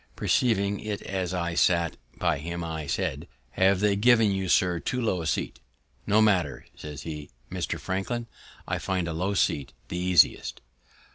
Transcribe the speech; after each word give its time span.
Perceiving 0.15 0.79
it 0.79 1.03
as 1.03 1.31
I 1.31 1.53
sat 1.53 1.95
by 2.17 2.39
him, 2.39 2.63
I 2.63 2.87
said, 2.87 3.27
"They 3.55 3.65
have 3.65 4.01
given 4.01 4.31
you, 4.31 4.49
sir, 4.49 4.79
too 4.79 4.99
low 4.99 5.21
a 5.21 5.27
seat." 5.27 5.59
"No 6.07 6.23
matter," 6.23 6.65
says 6.75 7.03
he, 7.03 7.29
"Mr. 7.51 7.79
Franklin, 7.79 8.25
I 8.67 8.79
find 8.79 9.07
a 9.07 9.13
low 9.13 9.35
seat 9.35 9.73
the 9.89 9.97
easiest." 9.99 10.61